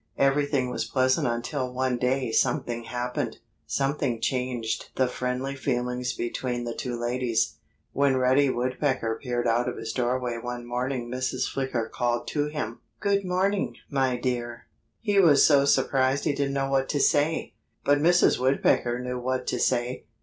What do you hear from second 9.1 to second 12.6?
peered out of his doorway one morning Mrs. Flicker called to